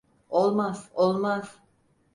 [0.29, 1.59] Olmaz, olmaz!